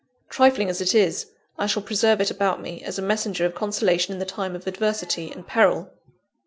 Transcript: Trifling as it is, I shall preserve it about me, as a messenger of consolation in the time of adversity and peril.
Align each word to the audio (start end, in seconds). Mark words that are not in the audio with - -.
Trifling 0.29 0.67
as 0.67 0.81
it 0.81 0.95
is, 0.95 1.27
I 1.59 1.67
shall 1.67 1.83
preserve 1.83 2.19
it 2.21 2.31
about 2.31 2.59
me, 2.59 2.81
as 2.81 2.97
a 2.97 3.03
messenger 3.03 3.45
of 3.45 3.53
consolation 3.53 4.11
in 4.11 4.17
the 4.19 4.25
time 4.25 4.55
of 4.55 4.65
adversity 4.65 5.31
and 5.31 5.45
peril. 5.45 5.91